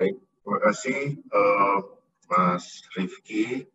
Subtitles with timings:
[0.00, 1.78] Baik, terima kasih uh,
[2.32, 3.68] Mas Rifki.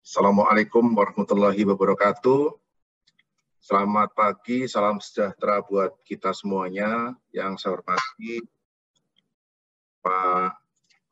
[0.00, 2.48] Assalamualaikum warahmatullahi wabarakatuh.
[3.60, 7.12] Selamat pagi, salam sejahtera buat kita semuanya.
[7.28, 8.40] Yang saya hormati
[10.00, 10.56] Pak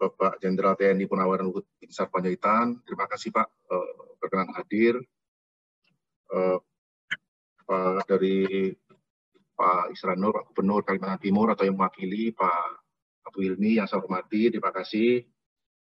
[0.00, 2.80] Bapak Jenderal TNI Purnawirawan Luhut Binsar Panjaitan.
[2.88, 4.96] Terima kasih Pak uh, berkenan hadir.
[6.32, 6.56] Uh,
[7.68, 8.72] Pak dari
[9.52, 12.81] Pak Isranur, Pak Gubernur Kalimantan Timur atau yang mewakili Pak
[13.26, 14.50] Abu Ilmi yang saya hormati.
[14.50, 15.22] Terima kasih.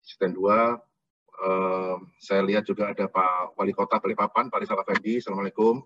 [0.02, 5.22] Asisten 2, uh, saya lihat juga ada Pak Wali Kota Balikpapan, Pak Rizal Effendi.
[5.22, 5.78] Assalamualaikum.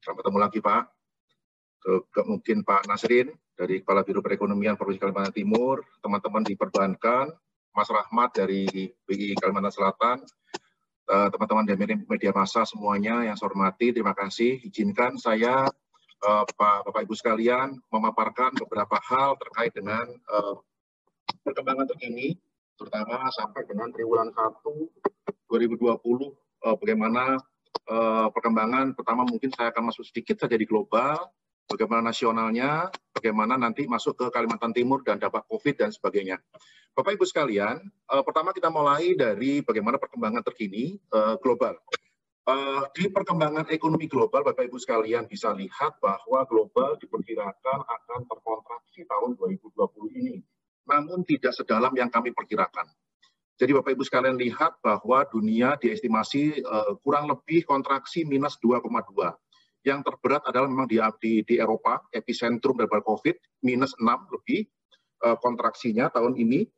[0.00, 0.82] Sampai ketemu lagi Pak.
[1.84, 7.28] Ke, mungkin Pak Nasrin dari Kepala Biro Perekonomian Provinsi Kalimantan Timur, teman-teman di perbankan,
[7.76, 8.64] Mas Rahmat dari
[9.04, 10.16] BI Kalimantan Selatan,
[11.12, 14.64] eh, teman-teman dari media massa semuanya yang saya hormati, terima kasih.
[14.64, 15.68] Izinkan saya
[16.24, 20.56] uh, Pak Bapak Ibu sekalian memaparkan beberapa hal terkait dengan uh,
[21.44, 22.40] perkembangan terkini,
[22.80, 24.64] terutama sampai dengan triwulan 1
[25.52, 25.92] 2020,
[26.64, 27.38] uh, bagaimana
[28.32, 31.20] perkembangan pertama mungkin saya akan masuk sedikit saja di global,
[31.68, 36.40] bagaimana nasionalnya, bagaimana nanti masuk ke Kalimantan Timur dan dampak COVID dan sebagainya.
[36.96, 37.84] Bapak Ibu sekalian,
[38.24, 40.96] pertama kita mulai dari bagaimana perkembangan terkini
[41.44, 41.76] global.
[42.44, 49.08] Uh, di perkembangan ekonomi global, Bapak Ibu sekalian bisa lihat bahwa global diperkirakan akan terkontraksi
[49.08, 49.72] tahun 2020
[50.12, 50.44] ini,
[50.84, 52.84] namun tidak sedalam yang kami perkirakan.
[53.56, 58.92] Jadi Bapak Ibu sekalian lihat bahwa dunia diestimasi uh, kurang lebih kontraksi minus 2,2.
[59.80, 64.68] Yang terberat adalah memang di, di, di Eropa, epicentrum dari COVID, minus 6 lebih
[65.24, 66.68] uh, kontraksinya tahun ini.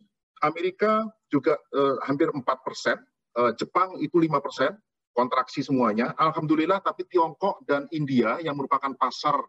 [0.46, 3.02] Amerika juga uh, hampir 4 persen,
[3.60, 4.72] Jepang itu 5 persen,
[5.16, 6.12] kontraksi semuanya.
[6.20, 9.40] Alhamdulillah, tapi Tiongkok dan India yang merupakan pasar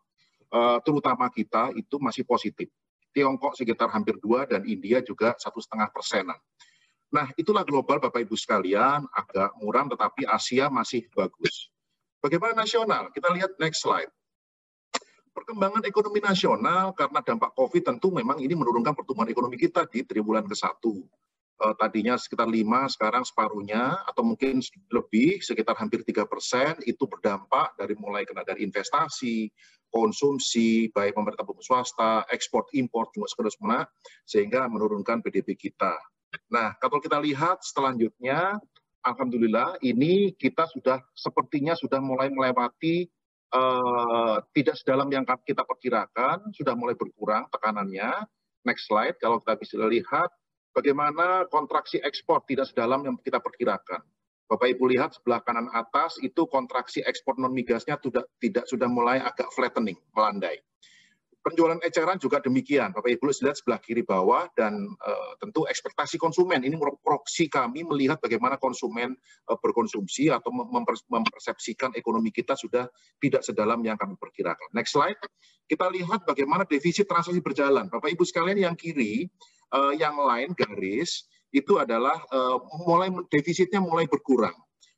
[0.56, 2.72] uh, terutama kita itu masih positif.
[3.12, 6.40] Tiongkok sekitar hampir dua dan India juga satu setengah persenan.
[7.12, 11.72] Nah, itulah global Bapak Ibu sekalian, agak muram tetapi Asia masih bagus.
[12.20, 13.12] Bagaimana nasional?
[13.12, 14.12] Kita lihat next slide.
[15.31, 20.44] Perkembangan ekonomi nasional karena dampak COVID tentu memang ini menurunkan pertumbuhan ekonomi kita di triwulan
[20.50, 20.81] ke-1.
[21.57, 22.62] Uh, tadinya sekitar 5,
[22.94, 24.62] sekarang separuhnya, atau mungkin
[24.94, 29.50] lebih, sekitar hampir 3 persen, itu berdampak dari mulai kena dari investasi,
[29.90, 33.90] konsumsi, baik pemerintah maupun swasta, ekspor, impor, juga semua,
[34.28, 35.97] sehingga menurunkan PDB kita.
[36.53, 38.62] Nah, kalau kita lihat selanjutnya,
[39.01, 43.07] Alhamdulillah ini kita sudah sepertinya sudah mulai melewati
[43.56, 48.28] uh, tidak sedalam yang kita perkirakan, sudah mulai berkurang tekanannya.
[48.67, 50.28] Next slide, kalau kita bisa lihat
[50.78, 54.06] bagaimana kontraksi ekspor tidak sedalam yang kita perkirakan.
[54.48, 59.20] Bapak Ibu lihat sebelah kanan atas itu kontraksi ekspor non migasnya tidak, tidak sudah mulai
[59.20, 60.62] agak flattening, melandai.
[61.44, 62.92] Penjualan eceran juga demikian.
[62.92, 68.20] Bapak Ibu lihat sebelah kiri bawah dan uh, tentu ekspektasi konsumen ini proksi kami melihat
[68.20, 69.16] bagaimana konsumen
[69.48, 70.52] uh, berkonsumsi atau
[71.08, 72.88] mempersepsikan ekonomi kita sudah
[73.20, 74.76] tidak sedalam yang kami perkirakan.
[74.76, 75.20] Next slide.
[75.68, 77.92] Kita lihat bagaimana defisit transaksi berjalan.
[77.92, 79.28] Bapak Ibu sekalian yang kiri,
[79.73, 84.53] uh, yang lain garis itu adalah uh, mulai defisitnya mulai berkurang.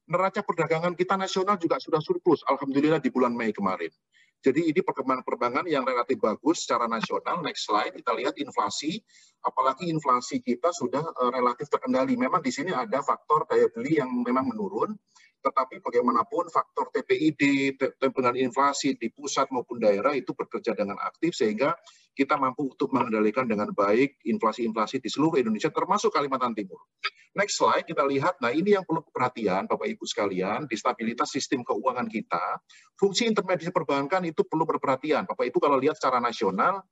[0.09, 3.93] Neraca perdagangan kita nasional juga sudah surplus, alhamdulillah di bulan Mei kemarin.
[4.39, 7.43] Jadi ini perkembangan-perkembangan yang relatif bagus secara nasional.
[7.43, 9.03] Next slide, kita lihat inflasi.
[9.43, 12.15] Apalagi inflasi kita sudah uh, relatif terkendali.
[12.15, 14.95] Memang di sini ada faktor daya beli yang memang menurun,
[15.39, 21.75] tetapi bagaimanapun faktor TPID, dengan inflasi di pusat maupun daerah itu bekerja dengan aktif sehingga
[22.11, 26.83] kita mampu untuk mengendalikan dengan baik inflasi-inflasi di seluruh Indonesia termasuk Kalimantan Timur.
[27.31, 31.63] Next slide kita lihat, nah ini yang perlu perhatian Bapak Ibu sekalian, di stabilitas sistem
[31.63, 32.59] keuangan kita,
[32.99, 35.23] fungsi intermediasi perbankan itu perlu berperhatian.
[35.23, 36.83] Bapak Ibu kalau lihat secara nasional,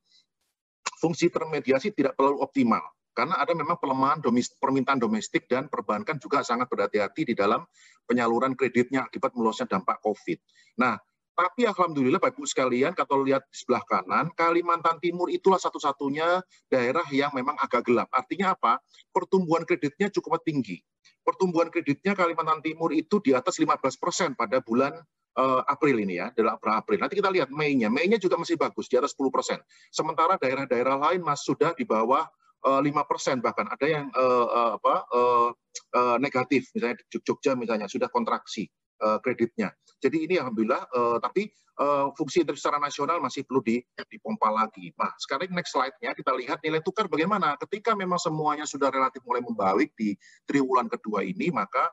[1.03, 2.84] fungsi intermediasi tidak terlalu optimal
[3.17, 7.66] karena ada memang pelemahan domestik, permintaan domestik dan perbankan juga sangat berhati-hati di dalam
[8.05, 10.38] penyaluran kreditnya akibat meluasnya dampak COVID.
[10.78, 11.01] Nah,
[11.38, 17.06] tapi alhamdulillah Bapak Ibu sekalian, kalau lihat di sebelah kanan, Kalimantan Timur itulah satu-satunya daerah
[17.13, 18.09] yang memang agak gelap.
[18.09, 18.81] Artinya apa?
[19.13, 20.81] Pertumbuhan kreditnya cukup tinggi.
[21.21, 24.97] Pertumbuhan kreditnya Kalimantan Timur itu di atas 15 persen pada bulan
[25.38, 27.06] uh, April ini ya, dalam April.
[27.06, 27.94] Nanti kita lihat Mei-nya.
[27.94, 29.62] Mei-nya juga masih bagus, di atas 10 persen.
[29.94, 34.95] Sementara daerah-daerah lain mas sudah di bawah eh, lima persen bahkan ada yang uh, apa
[35.13, 35.50] uh,
[35.94, 38.68] uh, negatif misalnya Jogja misalnya sudah kontraksi
[39.01, 39.74] uh, kreditnya.
[39.98, 41.50] Jadi ini alhamdulillah, uh, tapi
[41.81, 44.94] uh, fungsi secara nasional masih perlu dipompa lagi.
[44.94, 47.57] Nah, sekarang next slide-nya kita lihat nilai tukar bagaimana.
[47.57, 50.13] Ketika memang semuanya sudah relatif mulai membaik di
[50.45, 51.89] triwulan kedua ini, maka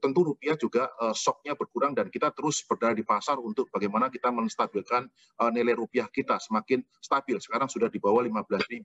[0.00, 4.32] tentu rupiah juga uh, shocknya berkurang dan kita terus berada di pasar untuk bagaimana kita
[4.32, 5.08] menstabilkan
[5.40, 7.36] uh, nilai rupiah kita semakin stabil.
[7.40, 8.84] Sekarang sudah di bawah 15.000.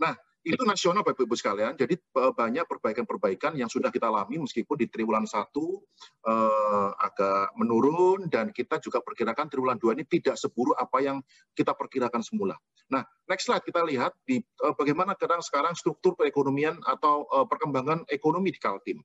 [0.00, 0.12] Nah,
[0.44, 1.72] itu nasional Bapak Ibu sekalian.
[1.72, 5.80] Jadi eh, banyak perbaikan-perbaikan yang sudah kita alami meskipun di triwulan satu
[6.20, 11.18] eh, agak menurun dan kita juga perkirakan triwulan dua ini tidak seburuk apa yang
[11.56, 12.60] kita perkirakan semula.
[12.92, 18.04] Nah, next slide kita lihat di eh, bagaimana sekarang sekarang struktur perekonomian atau eh, perkembangan
[18.12, 19.00] ekonomi di Kaltim.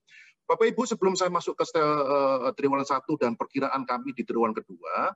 [0.49, 5.13] Bapak Ibu sebelum saya masuk ke uh, triwulan satu dan perkiraan kami di triwulan kedua,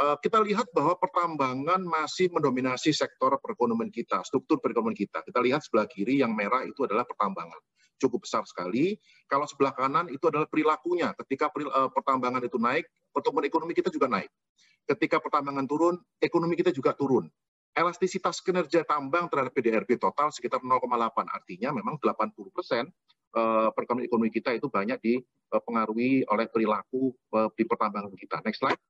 [0.00, 5.20] Eh, kita lihat bahwa pertambangan masih mendominasi sektor perekonomian kita, struktur perekonomian kita.
[5.20, 7.60] Kita lihat sebelah kiri yang merah itu adalah pertambangan.
[8.00, 8.96] Cukup besar sekali.
[9.28, 11.12] Kalau sebelah kanan itu adalah perilakunya.
[11.20, 14.32] Ketika eh, pertambangan itu naik, pertumbuhan ekonomi kita juga naik.
[14.88, 17.28] Ketika pertambangan turun, ekonomi kita juga turun.
[17.76, 20.80] Elastisitas kinerja tambang terhadap PDRB total sekitar 0,8.
[21.28, 22.88] Artinya memang 80 persen
[23.74, 27.14] perkembangan ekonomi kita itu banyak dipengaruhi oleh perilaku
[27.54, 28.42] di pertambangan kita.
[28.42, 28.80] Next slide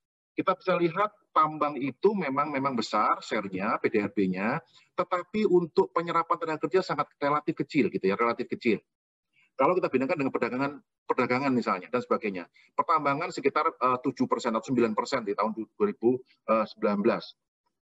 [0.41, 4.63] kita bisa lihat tambang itu memang memang besar share-nya, PDRB-nya,
[4.97, 8.81] tetapi untuk penyerapan tenaga kerja sangat relatif kecil gitu ya, relatif kecil.
[9.59, 10.73] Kalau kita bandingkan dengan perdagangan
[11.05, 12.49] perdagangan misalnya dan sebagainya.
[12.73, 16.23] Pertambangan sekitar uh, 7 persen atau 9 persen di tahun 2019.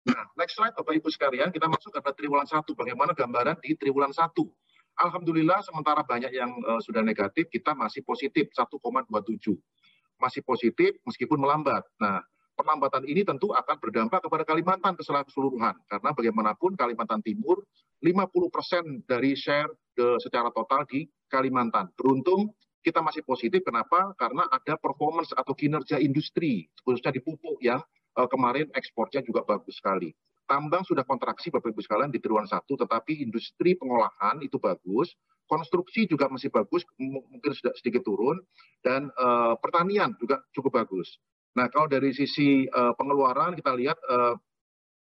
[0.08, 2.64] Nah, next slide Bapak Ibu sekalian, kita masuk ke triwulan 1.
[2.64, 4.32] Bagaimana gambaran di triwulan 1?
[4.98, 9.54] Alhamdulillah sementara banyak yang uh, sudah negatif, kita masih positif 1,27.
[10.18, 11.86] Masih positif meskipun melambat.
[12.02, 12.26] Nah,
[12.58, 17.62] perlambatan ini tentu akan berdampak kepada Kalimantan keseluruhan karena bagaimanapun Kalimantan Timur
[18.02, 21.94] 50% dari share de, secara total di Kalimantan.
[21.94, 24.18] Beruntung kita masih positif kenapa?
[24.18, 27.86] Karena ada performance atau kinerja industri khususnya di pupuk yang
[28.18, 30.18] uh, kemarin ekspornya juga bagus sekali.
[30.48, 35.12] Tambang sudah kontraksi Bapak Ibu sekalian di triwulan satu, tetapi industri pengolahan itu bagus,
[35.52, 38.40] konstruksi juga masih bagus, mungkin sudah sedikit turun,
[38.80, 41.20] dan uh, pertanian juga cukup bagus.
[41.60, 44.40] Nah, kalau dari sisi uh, pengeluaran kita lihat uh,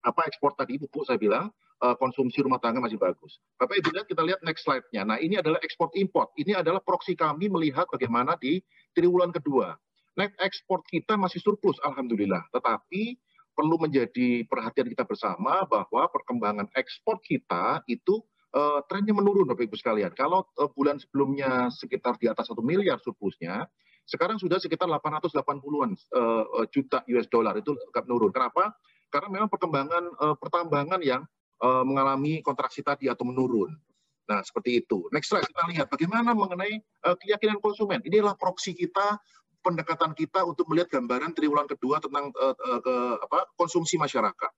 [0.03, 1.53] apa ekspor tadi pupuk saya bilang
[1.85, 3.38] uh, konsumsi rumah tangga masih bagus.
[3.55, 5.06] Bapak Ibu lihat kita lihat next slide-nya.
[5.06, 6.33] Nah, ini adalah ekspor import.
[6.41, 8.59] Ini adalah proksi kami melihat bagaimana di
[8.97, 9.76] triwulan kedua.
[10.19, 13.15] Net ekspor kita masih surplus alhamdulillah, tetapi
[13.61, 18.25] perlu menjadi perhatian kita bersama bahwa perkembangan ekspor kita itu
[18.57, 20.17] uh, trennya menurun Bapak Ibu sekalian.
[20.17, 23.69] Kalau uh, bulan sebelumnya sekitar di atas satu miliar surplusnya,
[24.09, 28.33] sekarang sudah sekitar 880-an uh, eh, juta US dollar itu agak menurun.
[28.33, 28.73] Kenapa?
[29.12, 31.29] Karena memang perkembangan uh, pertambangan yang
[31.61, 33.77] uh, mengalami kontraksi tadi atau menurun.
[34.25, 35.05] Nah, seperti itu.
[35.12, 38.01] Next slide kita lihat bagaimana mengenai uh, keyakinan konsumen.
[38.09, 39.21] Inilah proksi kita,
[39.61, 44.53] pendekatan kita untuk melihat gambaran triwulan kedua tentang uh, uh, ke, apa, konsumsi masyarakat.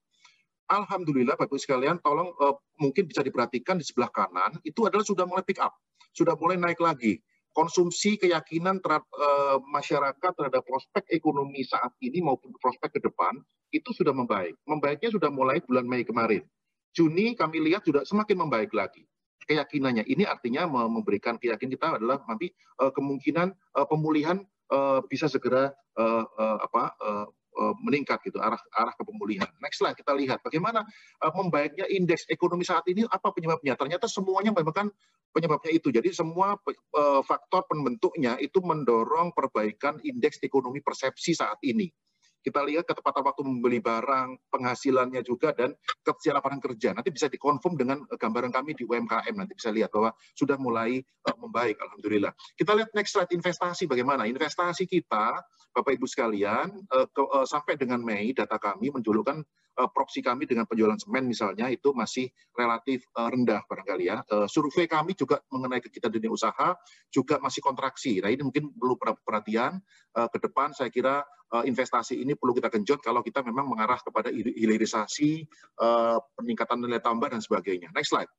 [0.70, 5.44] Alhamdulillah Bapak sekalian, tolong uh, mungkin bisa diperhatikan di sebelah kanan, itu adalah sudah mulai
[5.44, 5.74] pick up,
[6.14, 7.20] sudah mulai naik lagi
[7.52, 13.36] konsumsi keyakinan terhadap uh, masyarakat terhadap prospek ekonomi saat ini maupun prospek ke depan
[13.76, 14.56] itu sudah membaik.
[14.64, 16.40] Membaiknya sudah mulai bulan Mei kemarin.
[16.96, 19.04] Juni kami lihat sudah semakin membaik lagi
[19.48, 20.04] keyakinannya.
[20.04, 23.52] Ini artinya memberikan keyakinan kita adalah nanti kemungkinan
[23.88, 29.44] pemulihan uh, bisa segera uh, uh, apa uh, Eh, meningkat gitu arah arah ke pemulihan.
[29.60, 30.88] Next slide kita lihat bagaimana
[31.20, 33.76] uh, membaiknya indeks ekonomi saat ini apa penyebabnya?
[33.76, 34.88] Ternyata semuanya memang
[35.36, 35.92] penyebabnya itu.
[35.92, 41.92] Jadi semua uh, faktor pembentuknya itu mendorong perbaikan indeks ekonomi persepsi saat ini
[42.42, 45.72] kita lihat ketepatan waktu membeli barang, penghasilannya juga, dan
[46.02, 46.90] kesiapan kerja.
[46.92, 51.36] Nanti bisa dikonfirm dengan gambaran kami di UMKM, nanti bisa lihat bahwa sudah mulai uh,
[51.38, 52.34] membaik, Alhamdulillah.
[52.58, 54.26] Kita lihat next slide, investasi bagaimana.
[54.26, 55.40] Investasi kita,
[55.72, 59.40] Bapak-Ibu sekalian, uh, ke, uh, sampai dengan Mei, data kami menjulurkan
[59.78, 64.20] uh, proksi kami dengan penjualan semen misalnya, itu masih relatif uh, rendah barangkali ya.
[64.28, 66.76] Uh, survei kami juga mengenai kegiatan dunia usaha
[67.08, 68.20] juga masih kontraksi.
[68.20, 69.80] Nah ini mungkin perlu perhatian,
[70.18, 71.24] uh, ke depan saya kira
[71.60, 75.44] investasi ini perlu kita genjot kalau kita memang mengarah kepada hilirisasi,
[75.84, 77.92] uh, peningkatan nilai tambah dan sebagainya.
[77.92, 78.32] Next slide.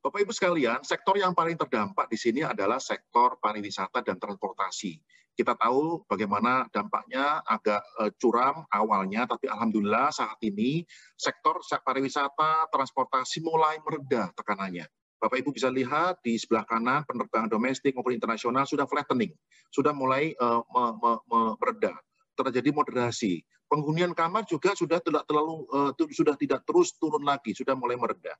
[0.00, 4.96] Bapak Ibu sekalian, sektor yang paling terdampak di sini adalah sektor pariwisata dan transportasi.
[5.36, 10.88] Kita tahu bagaimana dampaknya agak uh, curam awalnya, tapi alhamdulillah saat ini
[11.20, 14.88] sektor pariwisata, transportasi mulai mereda tekanannya.
[15.20, 19.36] Bapak Ibu bisa lihat di sebelah kanan penerbangan domestik maupun internasional sudah flattening,
[19.68, 21.92] sudah mulai uh, me, me, me, mereda,
[22.32, 23.44] terjadi moderasi.
[23.68, 28.32] Penghunian kamar juga sudah tidak terlalu uh, sudah tidak terus turun lagi, sudah mulai mereda.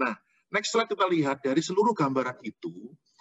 [0.00, 0.16] Nah,
[0.48, 2.72] next slide kita lihat dari seluruh gambaran itu,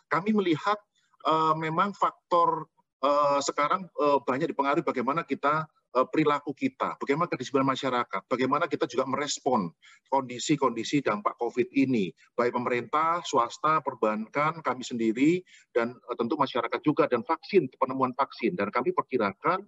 [0.07, 0.79] kami melihat
[1.27, 2.71] uh, memang faktor
[3.03, 9.05] uh, sekarang uh, banyak dipengaruhi bagaimana kita perilaku kita, bagaimana kedisiplinan masyarakat, bagaimana kita juga
[9.05, 9.69] merespon
[10.09, 17.05] kondisi-kondisi dampak COVID ini, baik pemerintah, swasta, perbankan, kami sendiri, dan uh, tentu masyarakat juga,
[17.05, 18.57] dan vaksin, penemuan vaksin.
[18.57, 19.61] Dan kami perkirakan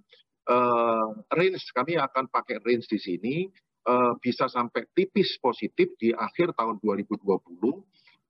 [0.49, 3.35] uh, range, kami akan pakai range di sini,
[3.85, 7.21] uh, bisa sampai tipis positif di akhir tahun 2020.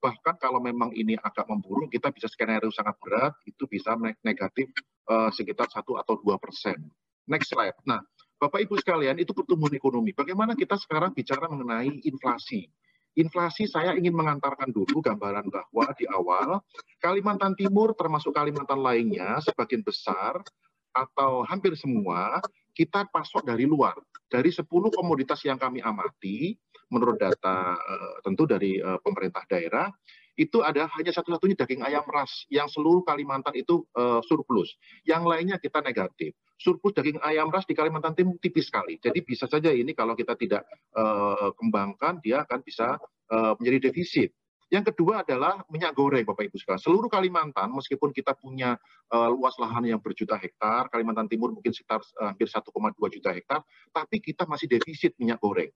[0.03, 4.67] Bahkan kalau memang ini agak memburuk, kita bisa skenario sangat berat, itu bisa negatif
[5.07, 6.79] uh, sekitar satu atau dua persen.
[7.25, 7.77] Next slide.
[7.89, 8.01] Nah,
[8.35, 10.11] Bapak Ibu sekalian, itu pertumbuhan ekonomi.
[10.11, 12.67] Bagaimana kita sekarang bicara mengenai inflasi?
[13.15, 16.59] Inflasi saya ingin mengantarkan dulu gambaran bahwa di awal
[16.99, 20.43] Kalimantan Timur termasuk Kalimantan lainnya sebagian besar
[20.91, 22.43] atau hampir semua
[22.75, 23.95] kita pasok dari luar.
[24.27, 26.59] Dari 10 komoditas yang kami amati,
[26.91, 29.87] menurut data uh, tentu dari uh, pemerintah daerah,
[30.35, 34.75] itu ada hanya satu-satunya daging ayam ras yang seluruh Kalimantan itu uh, surplus.
[35.07, 36.35] Yang lainnya kita negatif.
[36.59, 38.99] Surplus daging ayam ras di Kalimantan Timur tipis sekali.
[38.99, 42.99] Jadi bisa saja ini kalau kita tidak uh, kembangkan, dia akan bisa
[43.31, 44.35] uh, menjadi defisit.
[44.73, 46.81] Yang kedua adalah minyak goreng, Bapak Ibu sekalian.
[46.81, 48.73] Seluruh Kalimantan, meskipun kita punya
[49.13, 52.65] uh, luas lahan yang berjuta hektar, Kalimantan Timur mungkin sekitar uh, hampir 1,2
[53.13, 53.61] juta hektar,
[53.93, 55.69] tapi kita masih defisit minyak goreng.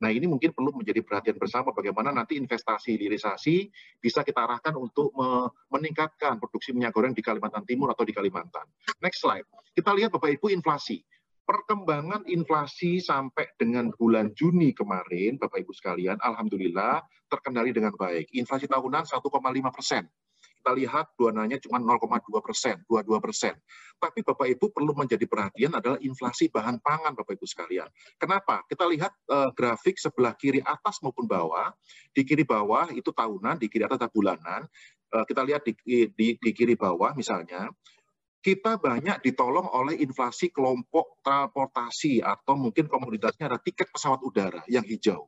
[0.00, 3.68] Nah ini mungkin perlu menjadi perhatian bersama bagaimana nanti investasi hilirisasi
[4.00, 8.64] bisa kita arahkan untuk me meningkatkan produksi minyak goreng di Kalimantan Timur atau di Kalimantan.
[9.02, 9.44] Next slide.
[9.74, 11.02] Kita lihat Bapak Ibu inflasi
[11.44, 18.32] perkembangan inflasi sampai dengan bulan Juni kemarin, Bapak Ibu sekalian, Alhamdulillah terkendali dengan baik.
[18.32, 19.20] Inflasi tahunan 1,5
[19.72, 20.08] persen.
[20.64, 23.52] Kita lihat duananya cuma 0,2 persen, 22 persen.
[24.00, 27.84] Tapi Bapak Ibu perlu menjadi perhatian adalah inflasi bahan pangan Bapak Ibu sekalian.
[28.16, 28.64] Kenapa?
[28.64, 31.68] Kita lihat uh, grafik sebelah kiri atas maupun bawah.
[32.16, 34.64] Di kiri bawah itu tahunan, di kiri atas bulanan.
[35.12, 35.76] Uh, kita lihat di,
[36.08, 37.68] di, di kiri bawah misalnya,
[38.44, 44.84] kita banyak ditolong oleh inflasi kelompok transportasi atau mungkin komoditasnya ada tiket pesawat udara yang
[44.84, 45.24] hijau.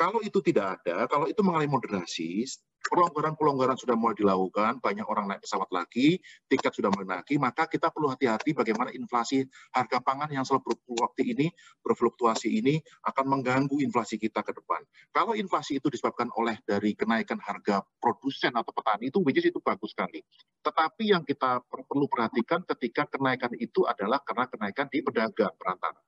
[0.00, 2.48] Kalau itu tidak ada, kalau itu mengalami moderasi,
[2.88, 6.16] pelonggaran-pelonggaran sudah mulai dilakukan, banyak orang naik pesawat lagi,
[6.48, 9.44] tiket sudah mulai naik, maka kita perlu hati-hati bagaimana inflasi
[9.76, 11.46] harga pangan yang selalu berfluktuasi ini,
[11.84, 12.80] berfluktuasi ini
[13.12, 14.80] akan mengganggu inflasi kita ke depan.
[15.12, 19.60] Kalau inflasi itu disebabkan oleh dari kenaikan harga produsen atau petani itu, which is itu
[19.60, 20.24] bagus sekali.
[20.64, 26.00] Tetapi yang kita perlu perhatikan ketika kenaikan itu adalah karena kenaikan di pedagang perantara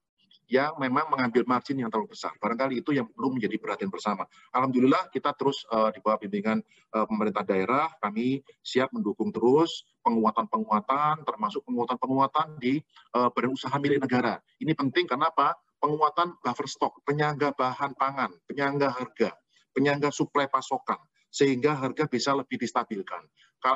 [0.50, 2.34] yang memang mengambil margin yang terlalu besar.
[2.38, 4.26] Barangkali itu yang perlu menjadi perhatian bersama.
[4.52, 6.61] Alhamdulillah kita terus uh, di bawah bimbingan
[6.92, 12.82] uh, pemerintah daerah, kami siap mendukung terus penguatan-penguatan, termasuk penguatan-penguatan di
[13.14, 14.42] uh, badan usaha milik negara.
[14.58, 15.56] Ini penting karena apa?
[15.82, 19.34] Penguatan buffer stock, penyangga bahan pangan, penyangga harga,
[19.75, 23.26] penyangga suplai pasokan, sehingga harga bisa lebih distabilkan.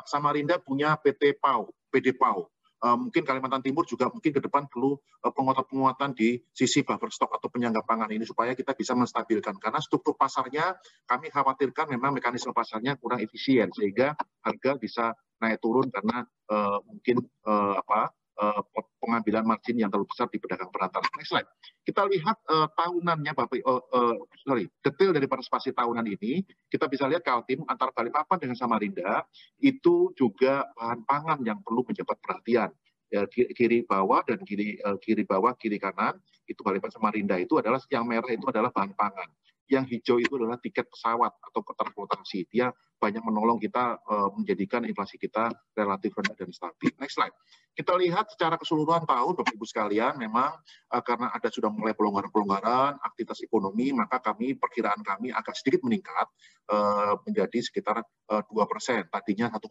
[0.06, 2.46] Samarinda punya PT PAU, PD PAU,
[2.95, 7.50] mungkin Kalimantan Timur juga mungkin ke depan perlu uh, penguatan-penguatan di sisi buffer stock atau
[7.50, 10.78] penyangga pangan ini supaya kita bisa menstabilkan karena struktur pasarnya
[11.09, 14.14] kami khawatirkan memang mekanisme pasarnya kurang efisien sehingga
[14.45, 15.05] harga bisa
[15.43, 18.62] naik turun karena uh, mungkin uh, apa uh,
[19.00, 21.05] pengambilan margin yang terlalu besar di pedagang perantara.
[21.16, 21.49] Next slide.
[21.87, 27.07] Kita lihat uh, tahunannya, Bapak, uh, uh, sorry, detail dari partisipasi tahunan ini, kita bisa
[27.07, 29.23] lihat Kaltim antara Balikpapan dengan Samarinda,
[29.62, 32.75] itu juga bahan pangan yang perlu mendapat perhatian.
[33.07, 36.19] Ya, kiri bawah dan kiri uh, kiri bawah kiri kanan
[36.50, 39.31] itu Balikpapan Samarinda itu adalah yang merah itu adalah bahan pangan
[39.66, 42.46] yang hijau itu adalah tiket pesawat atau transportasi.
[42.50, 46.94] Dia banyak menolong kita uh, menjadikan inflasi kita relatif rendah dan stabil.
[46.96, 47.35] Next slide.
[47.76, 50.56] Kita lihat secara keseluruhan tahun, Bapak Ibu sekalian, memang
[50.90, 56.30] uh, karena ada sudah mulai pelonggaran-pelonggaran aktivitas ekonomi, maka kami perkiraan kami agak sedikit meningkat
[56.73, 59.06] uh, menjadi sekitar dua persen.
[59.06, 59.70] Tadinya 1,66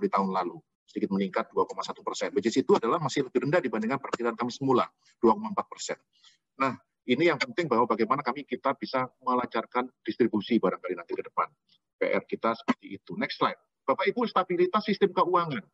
[0.00, 0.56] di tahun lalu
[0.90, 2.28] sedikit meningkat 2,1 persen.
[2.34, 4.90] Which itu adalah masih lebih rendah dibandingkan perkiraan kami semula,
[5.22, 5.98] 2,4 persen.
[6.58, 6.74] Nah,
[7.08, 11.48] ini yang penting bahwa bagaimana kami kita bisa melancarkan distribusi barangkali nanti ke depan.
[11.96, 13.16] PR kita seperti itu.
[13.16, 13.60] Next slide.
[13.84, 15.64] Bapak Ibu, stabilitas sistem keuangan.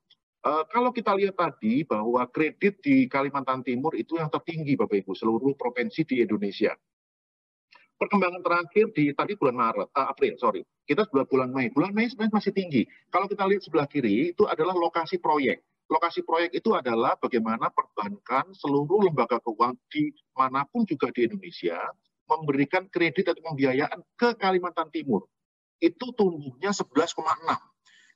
[0.46, 5.12] Uh, kalau kita lihat tadi bahwa kredit di Kalimantan Timur itu yang tertinggi Bapak Ibu
[5.18, 6.70] seluruh provinsi di Indonesia.
[7.96, 10.62] Perkembangan terakhir di tadi bulan Maret, uh, April, sorry.
[10.86, 11.74] Kita sudah bulan Mei.
[11.74, 12.86] Bulan Mei sebenarnya masih tinggi.
[13.10, 18.50] Kalau kita lihat sebelah kiri itu adalah lokasi proyek lokasi proyek itu adalah bagaimana perbankan
[18.54, 21.78] seluruh lembaga keuangan di mana pun juga di Indonesia
[22.26, 25.30] memberikan kredit atau pembiayaan ke Kalimantan Timur.
[25.78, 27.14] Itu tumbuhnya 11,6.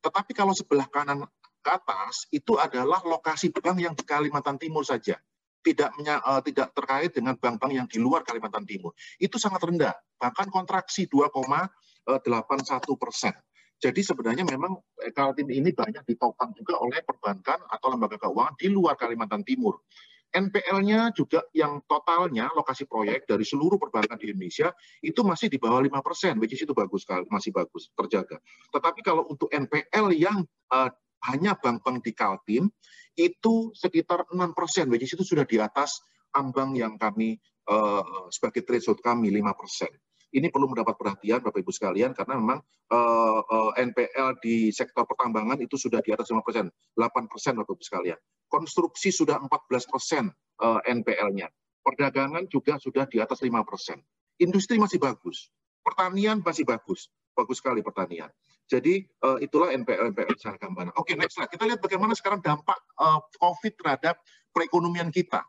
[0.02, 1.22] Tetapi kalau sebelah kanan
[1.60, 5.20] ke atas itu adalah lokasi bank yang di Kalimantan Timur saja.
[5.60, 8.96] Tidak uh, tidak terkait dengan bank-bank yang di luar Kalimantan Timur.
[9.20, 11.68] Itu sangat rendah, bahkan kontraksi 2,81
[12.96, 13.36] persen.
[13.80, 18.68] Jadi sebenarnya memang eh, Kaltim ini banyak ditopang juga oleh perbankan atau lembaga keuangan di
[18.68, 19.80] luar Kalimantan Timur.
[20.30, 24.70] NPL-nya juga yang totalnya lokasi proyek dari seluruh perbankan di Indonesia
[25.02, 28.38] itu masih di bawah 5 persen, which is itu bagus sekali, masih bagus, terjaga.
[28.70, 30.90] Tetapi kalau untuk NPL yang uh,
[31.34, 32.70] hanya bank-bank di Kaltim
[33.18, 35.98] itu sekitar 6 persen, which is itu sudah di atas
[36.30, 37.34] ambang yang kami
[37.66, 39.90] uh, sebagai threshold kami 5%.
[40.30, 42.62] Ini perlu mendapat perhatian Bapak Ibu sekalian karena memang
[42.94, 48.18] uh, uh, NPL di sektor pertambangan itu sudah di atas 5%, 8% Bapak Ibu sekalian.
[48.46, 49.50] Konstruksi sudah 14%
[50.62, 51.50] uh, NPL-nya.
[51.82, 53.50] Perdagangan juga sudah di atas 5%.
[54.38, 55.50] Industri masih bagus.
[55.82, 57.10] Pertanian masih bagus.
[57.34, 58.30] Bagus sekali pertanian.
[58.70, 60.94] Jadi uh, itulah NPL NPL secara gambaran.
[60.94, 61.50] Oke, okay, next slide.
[61.50, 64.22] Kita lihat bagaimana sekarang dampak uh, COVID terhadap
[64.54, 65.42] perekonomian kita.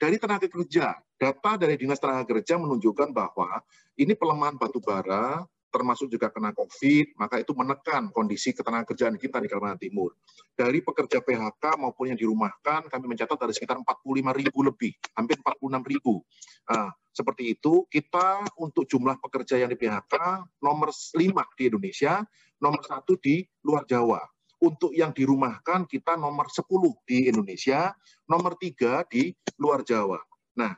[0.00, 3.62] Dari tenaga kerja, data dari Dinas Tenaga Kerja menunjukkan bahwa
[3.94, 9.46] ini pelemahan batu bara, termasuk juga kena COVID, maka itu menekan kondisi ketenagakerjaan kita di
[9.46, 10.18] Kalimantan Timur.
[10.58, 15.86] Dari pekerja PHK maupun yang dirumahkan, kami mencatat ada sekitar 45 ribu lebih, hampir 46
[15.86, 16.26] ribu.
[16.66, 21.22] Nah, seperti itu, kita untuk jumlah pekerja yang di PHK nomor 5
[21.54, 22.26] di Indonesia,
[22.58, 24.18] nomor satu di luar Jawa.
[24.62, 26.66] Untuk yang dirumahkan kita nomor 10
[27.06, 27.94] di Indonesia,
[28.26, 30.22] nomor tiga di luar Jawa.
[30.54, 30.76] Nah,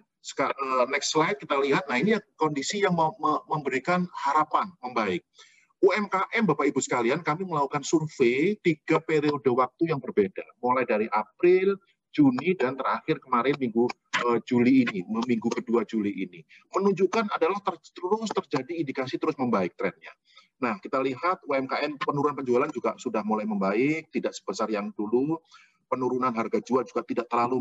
[0.89, 2.97] next slide kita lihat, nah ini kondisi yang
[3.49, 5.21] memberikan harapan membaik.
[5.85, 11.77] UMKM Bapak Ibu sekalian, kami melakukan survei tiga periode waktu yang berbeda, mulai dari April,
[12.09, 13.85] Juni, dan terakhir kemarin minggu
[14.25, 16.41] uh, Juli ini, minggu kedua Juli ini.
[16.73, 20.15] Menunjukkan adalah ter terus terjadi indikasi terus membaik trennya.
[20.63, 25.37] Nah, kita lihat UMKM penurunan penjualan juga sudah mulai membaik, tidak sebesar yang dulu.
[25.85, 27.61] Penurunan harga jual juga tidak terlalu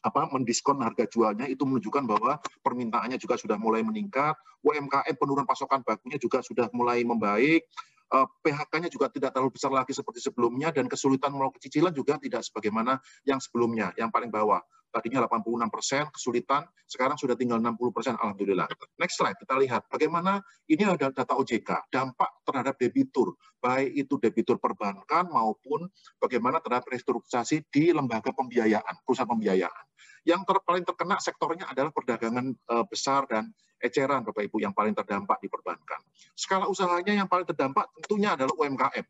[0.00, 4.36] apa, mendiskon harga jualnya itu menunjukkan bahwa permintaannya juga sudah mulai meningkat.
[4.60, 7.64] UMKM penurunan pasokan bakunya juga sudah mulai membaik.
[8.10, 12.42] Eh, PHK-nya juga tidak terlalu besar lagi seperti sebelumnya dan kesulitan melakukan cicilan juga tidak
[12.42, 14.58] sebagaimana yang sebelumnya, yang paling bawah
[14.90, 18.66] tadinya 86 persen kesulitan, sekarang sudah tinggal 60 persen, alhamdulillah.
[18.98, 24.58] Next slide, kita lihat bagaimana ini ada data OJK, dampak terhadap debitur, baik itu debitur
[24.58, 25.86] perbankan maupun
[26.18, 29.84] bagaimana terhadap restrukturisasi di lembaga pembiayaan, perusahaan pembiayaan.
[30.26, 33.48] Yang ter, paling terkena sektornya adalah perdagangan e, besar dan
[33.80, 36.04] eceran, Bapak Ibu, yang paling terdampak di perbankan.
[36.36, 39.06] Skala usahanya yang paling terdampak tentunya adalah UMKM.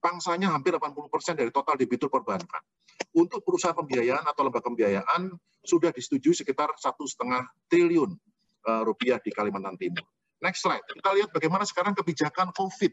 [0.00, 2.62] Pangsanya hampir 80 persen dari total debitur perbankan
[3.16, 5.32] untuk perusahaan pembiayaan atau lembaga pembiayaan
[5.66, 8.14] sudah disetujui sekitar satu setengah triliun
[8.68, 10.04] uh, rupiah di Kalimantan Timur.
[10.44, 10.84] Next slide.
[10.84, 12.92] Kita lihat bagaimana sekarang kebijakan COVID.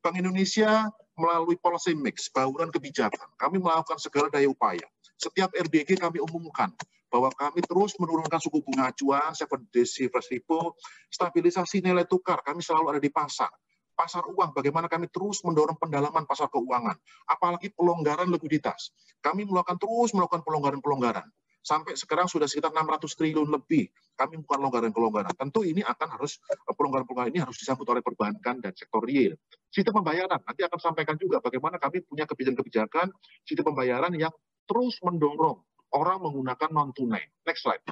[0.00, 0.86] Bank Indonesia
[1.18, 3.26] melalui policy mix, bauran kebijakan.
[3.34, 4.86] Kami melakukan segala daya upaya.
[5.18, 6.70] Setiap RDG kami umumkan
[7.10, 10.76] bahwa kami terus menurunkan suku bunga acuan, seven days reverse repo,
[11.10, 13.50] stabilisasi nilai tukar, kami selalu ada di pasar
[13.96, 16.94] pasar uang, bagaimana kami terus mendorong pendalaman pasar keuangan,
[17.26, 18.92] apalagi pelonggaran likuiditas.
[19.24, 21.26] Kami melakukan terus melakukan pelonggaran-pelonggaran.
[21.66, 23.90] Sampai sekarang sudah sekitar 600 triliun lebih.
[24.14, 25.34] Kami bukan pelonggaran-pelonggaran.
[25.34, 29.34] Tentu ini akan harus eh, pelonggaran-pelonggaran ini harus disambut oleh perbankan dan sektor real.
[29.74, 33.10] Sistem pembayaran nanti akan sampaikan juga bagaimana kami punya kebijakan-kebijakan
[33.42, 34.30] sistem pembayaran yang
[34.62, 35.58] terus mendorong
[35.90, 37.26] orang menggunakan non tunai.
[37.42, 37.82] Next slide.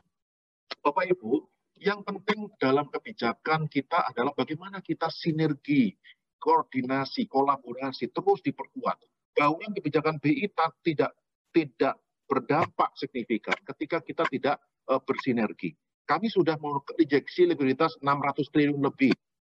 [0.78, 1.42] Bapak Ibu,
[1.78, 5.90] yang penting dalam kebijakan kita adalah bagaimana kita sinergi,
[6.38, 8.98] koordinasi, kolaborasi terus diperkuat.
[9.34, 10.46] Bauran kebijakan BI
[10.86, 11.12] tidak
[11.50, 11.94] tidak
[12.30, 14.56] berdampak signifikan ketika kita tidak
[14.86, 15.74] uh, bersinergi.
[16.04, 19.12] Kami sudah menginjeksi likuiditas 600 triliun lebih.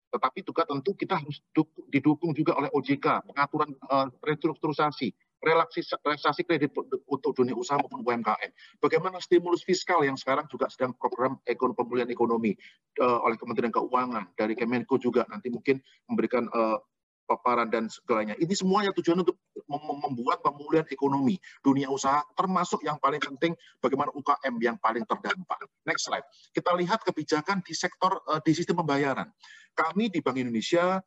[0.09, 1.45] Tetapi juga tentu kita harus
[1.93, 6.75] didukung juga oleh OJK, pengaturan uh, restrukturisasi, relaksasi kredit
[7.07, 8.51] untuk dunia usaha maupun UMKM.
[8.83, 12.53] Bagaimana stimulus fiskal yang sekarang juga sedang program ekonomi pemulihan ekonomi
[12.99, 15.79] uh, oleh Kementerian Keuangan dari Kemenko juga nanti mungkin
[16.11, 16.83] memberikan uh,
[17.29, 18.33] paparan dan segalanya.
[18.41, 19.37] Ini semuanya tujuan untuk
[19.69, 23.53] membuat pemulihan ekonomi dunia usaha, termasuk yang paling penting
[23.85, 25.69] bagaimana UKM yang paling terdampak.
[25.85, 26.25] Next slide.
[26.57, 29.29] Kita lihat kebijakan di sektor uh, di sistem pembayaran.
[29.77, 30.99] Kami di Bank Indonesia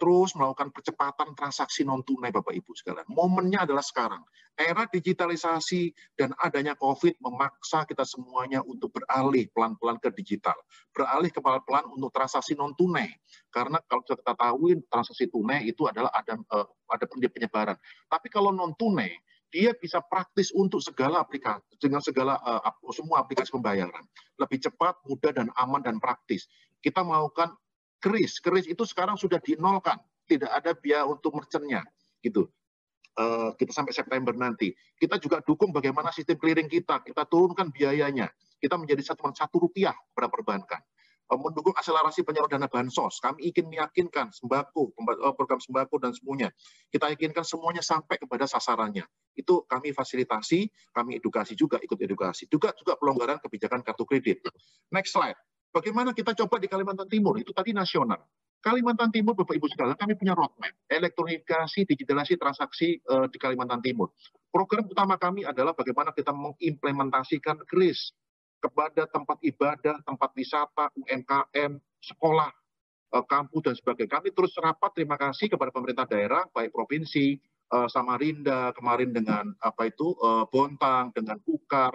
[0.00, 3.04] terus melakukan percepatan transaksi non tunai Bapak Ibu sekalian.
[3.12, 4.24] Momennya adalah sekarang.
[4.56, 10.56] Era digitalisasi dan adanya COVID memaksa kita semuanya untuk beralih pelan-pelan ke digital.
[10.96, 13.12] Beralih ke pelan-pelan untuk transaksi non tunai.
[13.52, 17.76] Karena kalau kita tahu transaksi tunai itu adalah ada uh, ada penyebaran.
[18.08, 19.12] Tapi kalau non tunai
[19.52, 22.60] dia bisa praktis untuk segala aplikasi dengan segala uh,
[22.90, 24.04] semua aplikasi pembayaran
[24.36, 26.48] lebih cepat, mudah dan aman dan praktis.
[26.80, 27.56] Kita melakukan
[28.00, 28.38] keris.
[28.38, 29.98] Keris itu sekarang sudah dinolkan.
[30.26, 31.82] Tidak ada biaya untuk merchantnya.
[32.20, 32.48] Gitu.
[33.16, 34.76] Uh, kita sampai September nanti.
[35.00, 37.00] Kita juga dukung bagaimana sistem clearing kita.
[37.00, 38.28] Kita turunkan biayanya.
[38.60, 40.82] Kita menjadi satu satu rupiah pada perbankan.
[41.26, 43.18] Uh, mendukung akselerasi penyaluran dana bansos.
[43.18, 46.52] Kami ingin meyakinkan sembako, eh, program sembako dan semuanya.
[46.92, 49.02] Kita yakinkan semuanya sampai kepada sasarannya.
[49.34, 52.46] Itu kami fasilitasi, kami edukasi juga, ikut edukasi.
[52.46, 54.44] Juga juga pelonggaran kebijakan kartu kredit.
[54.94, 55.34] Next slide.
[55.76, 57.36] Bagaimana kita coba di Kalimantan Timur?
[57.36, 58.24] Itu tadi nasional.
[58.64, 64.08] Kalimantan Timur, Bapak Ibu sekalian, kami punya roadmap, elektronikasi, digitalisasi transaksi uh, di Kalimantan Timur.
[64.48, 68.16] Program utama kami adalah bagaimana kita mengimplementasikan KRIS,
[68.56, 72.50] kepada tempat ibadah, tempat wisata, UMKM, sekolah,
[73.14, 74.12] eh, kampus dan sebagainya.
[74.18, 77.36] Kami terus rapat terima kasih kepada pemerintah daerah, baik provinsi,
[77.68, 80.16] eh, Samarinda, kemarin dengan apa itu
[80.50, 81.94] Bontang, dengan Kukar,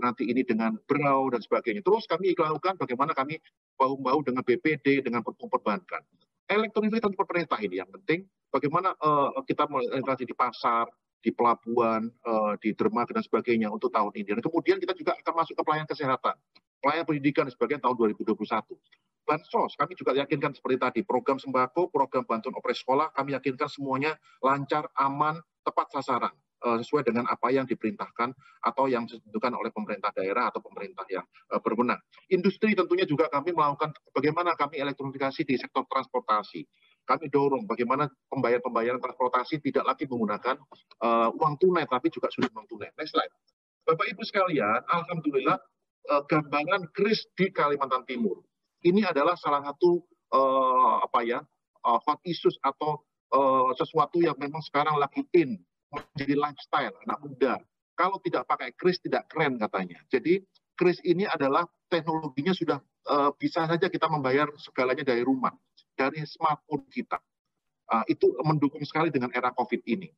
[0.00, 1.84] nanti ini dengan Berau dan sebagainya.
[1.84, 3.36] Terus kami lakukan bagaimana kami
[3.76, 6.00] bahu-bahu dengan BPD, dengan perbankan.
[6.46, 8.94] Elektronifikasi pemerintah ini yang penting, bagaimana
[9.44, 10.86] kita melintasi di pasar,
[11.26, 14.38] di pelabuhan, uh, di dermaga dan sebagainya untuk tahun ini.
[14.38, 16.34] Dan kemudian kita juga akan masuk ke pelayanan kesehatan,
[16.78, 18.78] pelayanan pendidikan dan sebagainya tahun 2021.
[19.26, 24.14] Bansos, kami juga yakinkan seperti tadi, program sembako, program bantuan operasi sekolah, kami yakinkan semuanya
[24.38, 26.45] lancar, aman, tepat sasaran uh,
[26.82, 28.34] sesuai dengan apa yang diperintahkan
[28.66, 31.22] atau yang ditentukan oleh pemerintah daerah atau pemerintah yang
[31.54, 32.02] uh, berwenang.
[32.26, 36.66] Industri tentunya juga kami melakukan bagaimana kami elektronifikasi di sektor transportasi
[37.06, 40.58] kami dorong bagaimana pembayaran-pembayaran transportasi tidak lagi menggunakan
[41.06, 42.90] uh, uang tunai, tapi juga sudah uang tunai.
[42.98, 43.30] Next slide.
[43.86, 45.54] Bapak Ibu sekalian, Alhamdulillah
[46.10, 48.42] uh, gambaran kris di Kalimantan Timur.
[48.82, 50.02] Ini adalah salah satu
[50.34, 51.38] uh, apa ya
[51.86, 57.54] uh, hot issues atau uh, sesuatu yang memang sekarang lagi in menjadi lifestyle anak muda.
[57.96, 60.00] Kalau tidak pakai kris tidak keren katanya.
[60.12, 60.44] Jadi
[60.76, 65.54] kris ini adalah teknologinya sudah uh, bisa saja kita membayar segalanya dari rumah
[65.96, 67.18] dari smartphone kita.
[67.86, 70.10] Uh, itu mendukung sekali dengan era COVID ini.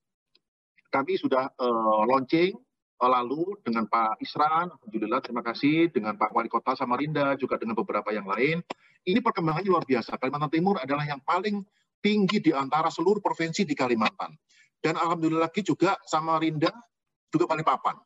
[0.89, 2.57] Kami sudah uh, launching
[2.99, 7.77] uh, lalu dengan Pak Isran, Alhamdulillah terima kasih, dengan Pak Wali Kota Samarinda, juga dengan
[7.77, 8.65] beberapa yang lain.
[9.05, 10.17] Ini perkembangannya luar biasa.
[10.17, 11.63] Kalimantan Timur adalah yang paling
[12.01, 14.33] tinggi di antara seluruh provinsi di Kalimantan.
[14.79, 16.71] Dan Alhamdulillah lagi juga Samarinda
[17.29, 17.97] juga paling papan.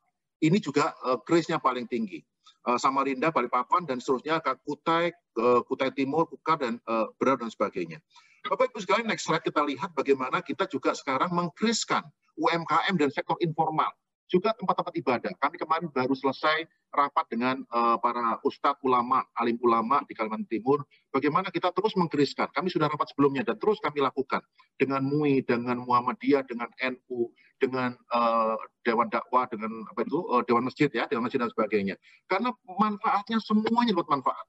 [0.42, 2.18] Ini juga uh, grace-nya paling tinggi.
[2.62, 7.50] Uh, Samarinda, Balikpapan, dan seterusnya ke Kutai, uh, Kutai Timur, Kukar, dan uh, Berar, dan
[7.50, 7.98] sebagainya.
[8.46, 12.02] Bapak Ibu sekalian, next slide kita lihat bagaimana kita juga sekarang mengkriskan
[12.34, 13.90] UMKM dan sektor informal
[14.32, 15.32] juga tempat-tempat ibadah.
[15.36, 20.80] Kami kemarin baru selesai rapat dengan uh, para ustadz ulama, alim ulama di Kalimantan Timur.
[21.12, 22.48] Bagaimana kita terus mengkeriskan.
[22.48, 24.40] Kami sudah rapat sebelumnya dan terus kami lakukan
[24.80, 27.28] dengan MUI, dengan Muhammadiyah, dengan NU,
[27.60, 32.00] dengan uh, Dewan Dakwah, dengan apa itu uh, Dewan Masjid ya, Dewan Masjid dan sebagainya.
[32.24, 34.48] Karena manfaatnya semuanya buat manfaat.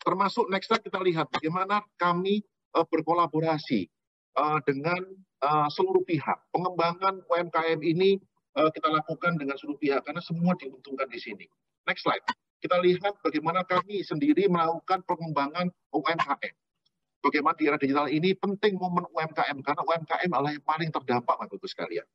[0.00, 2.40] Termasuk next slide kita lihat bagaimana kami
[2.72, 3.92] uh, berkolaborasi
[4.40, 5.04] uh, dengan
[5.44, 6.38] uh, seluruh pihak.
[6.48, 8.16] Pengembangan UMKM ini
[8.58, 11.46] uh, kita lakukan dengan seluruh pihak karena semua diuntungkan di sini.
[11.86, 12.26] Next slide.
[12.58, 16.54] Kita lihat bagaimana kami sendiri melakukan pengembangan UMKM.
[17.22, 21.54] Bagaimana di era digital ini penting momen UMKM karena UMKM adalah yang paling terdampak Bapak
[21.54, 22.06] Ibu sekalian.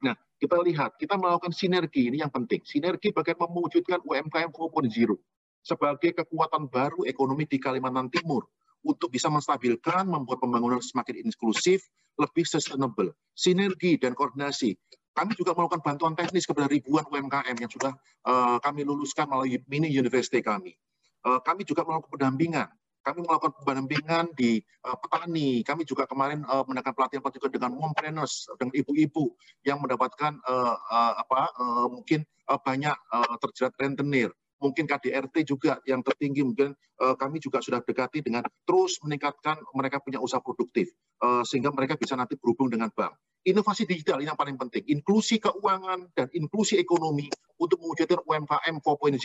[0.00, 2.62] Nah, kita lihat, kita melakukan sinergi ini yang penting.
[2.64, 5.18] Sinergi bagaimana mewujudkan UMKM 4.0
[5.60, 8.48] sebagai kekuatan baru ekonomi di Kalimantan Timur
[8.80, 11.84] untuk bisa menstabilkan, membuat pembangunan semakin inklusif,
[12.16, 13.12] lebih sustainable.
[13.36, 14.72] Sinergi dan koordinasi
[15.10, 17.92] kami juga melakukan bantuan teknis kepada ribuan UMKM yang sudah
[18.26, 20.78] uh, kami luluskan melalui mini university kami.
[21.20, 22.68] Uh, kami juga melakukan pendampingan.
[23.00, 25.64] Kami melakukan pendampingan di uh, petani.
[25.64, 31.40] Kami juga kemarin uh, mendapatkan pelatihan-pelatihan dengan mompreneurs, dengan ibu-ibu yang mendapatkan uh, uh, apa
[31.56, 37.40] uh, mungkin uh, banyak uh, terjerat rentenir mungkin KDRT juga yang tertinggi mungkin uh, kami
[37.40, 40.92] juga sudah dekati dengan terus meningkatkan mereka punya usaha produktif
[41.24, 44.84] uh, sehingga mereka bisa nanti berhubung dengan bank inovasi digital ini yang paling penting.
[44.84, 49.16] Inklusi keuangan dan inklusi ekonomi untuk mewujudkan UMKM 4.0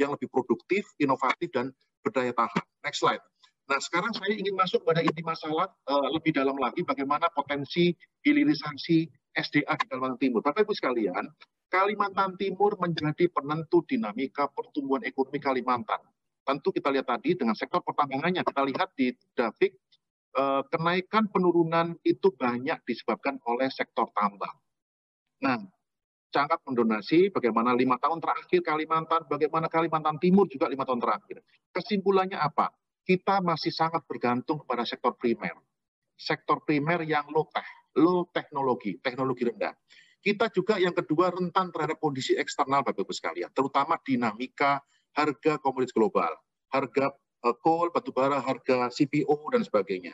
[0.00, 2.64] yang lebih produktif, inovatif, dan berdaya tahan.
[2.84, 3.20] Next slide.
[3.70, 7.94] Nah, sekarang saya ingin masuk pada inti masalah uh, lebih dalam lagi bagaimana potensi
[8.26, 10.40] hilirisasi SDA di Kalimantan Timur.
[10.42, 11.24] Bapak Ibu sekalian,
[11.70, 16.02] Kalimantan Timur menjadi penentu dinamika pertumbuhan ekonomi Kalimantan.
[16.42, 19.76] Tentu kita lihat tadi dengan sektor pertambangannya, kita lihat di grafik
[20.30, 24.54] Eh, kenaikan penurunan itu banyak disebabkan oleh sektor tambang.
[25.42, 25.58] Nah,
[26.30, 31.42] sangat mendonasi bagaimana lima tahun terakhir Kalimantan, bagaimana Kalimantan Timur juga lima tahun terakhir.
[31.74, 32.70] Kesimpulannya apa?
[33.02, 35.58] Kita masih sangat bergantung kepada sektor primer.
[36.14, 37.66] Sektor primer yang low tech,
[37.98, 39.74] low teknologi, teknologi rendah.
[40.20, 44.84] Kita juga yang kedua rentan terhadap kondisi eksternal Bapak Ibu sekalian, terutama dinamika
[45.16, 46.30] harga komoditas global,
[46.68, 50.12] harga Eh, coal, batubara, harga CPO, dan sebagainya.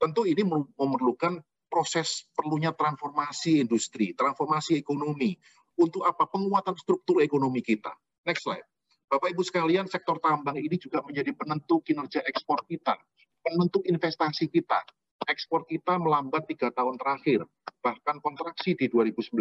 [0.00, 0.40] Tentu ini
[0.80, 5.36] memerlukan proses perlunya transformasi industri, transformasi ekonomi.
[5.76, 6.24] Untuk apa?
[6.24, 7.92] Penguatan struktur ekonomi kita.
[8.24, 8.64] Next slide.
[9.12, 12.96] Bapak Ibu sekalian, sektor tambang ini juga menjadi penentu kinerja ekspor kita,
[13.44, 14.80] penentu investasi kita.
[15.24, 17.46] Ekspor kita melambat tiga tahun terakhir,
[17.80, 19.34] bahkan kontraksi di 2019.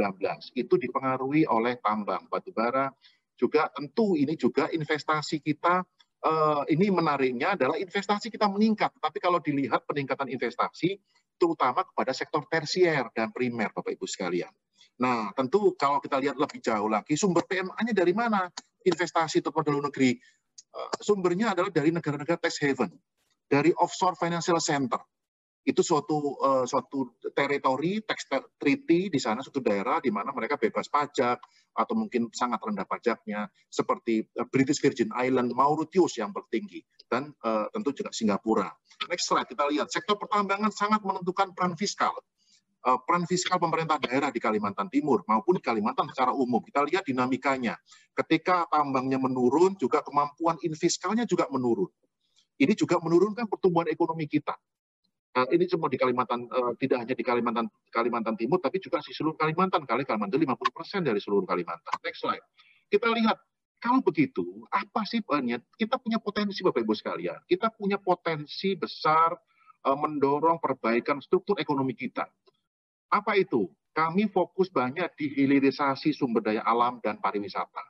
[0.55, 2.87] Itu dipengaruhi oleh tambang batubara,
[3.35, 5.83] juga tentu ini juga investasi kita
[6.23, 8.95] uh, ini menariknya adalah investasi kita meningkat.
[8.95, 10.95] Tapi kalau dilihat peningkatan investasi,
[11.35, 14.53] terutama kepada sektor tersier dan primer, Bapak Ibu sekalian.
[15.03, 18.47] Nah, tentu kalau kita lihat lebih jauh lagi, sumber PMA-nya dari mana?
[18.83, 20.19] investasi terutama dalam negeri
[20.99, 22.91] sumbernya adalah dari negara-negara tax haven,
[23.45, 24.99] dari offshore financial center.
[25.63, 28.27] Itu suatu uh, suatu teritori tax
[28.59, 31.39] treaty di sana suatu daerah di mana mereka bebas pajak
[31.73, 37.95] atau mungkin sangat rendah pajaknya seperti British Virgin Island, Mauritius yang tertinggi dan uh, tentu
[37.95, 38.69] juga Singapura.
[39.07, 42.13] Next slide kita lihat sektor pertambangan sangat menentukan peran fiskal
[42.83, 46.59] uh, peran fiskal pemerintah daerah di Kalimantan Timur maupun di Kalimantan secara umum.
[46.59, 47.79] Kita lihat dinamikanya.
[48.13, 51.89] Ketika tambangnya menurun, juga kemampuan infiskalnya juga menurun.
[52.59, 54.53] Ini juga menurunkan pertumbuhan ekonomi kita.
[55.33, 59.13] Uh, ini cuma di Kalimantan, uh, tidak hanya di Kalimantan Kalimantan Timur, tapi juga di
[59.17, 59.81] seluruh Kalimantan.
[59.81, 61.93] Kali Kalimantan 50% dari seluruh Kalimantan.
[62.05, 62.45] Next slide.
[62.85, 63.41] Kita lihat
[63.81, 65.59] kalau begitu, apa sih banyak?
[65.73, 67.41] Kita punya potensi Bapak Ibu sekalian.
[67.49, 69.33] Kita punya potensi besar
[69.83, 72.23] mendorong perbaikan struktur ekonomi kita.
[73.11, 73.67] Apa itu?
[73.93, 77.85] Kami fokus banyak di hilirisasi sumber daya alam dan pariwisata.